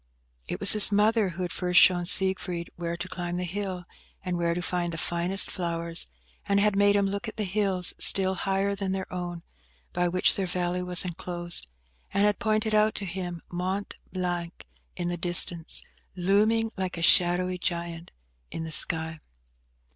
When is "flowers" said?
5.51-6.07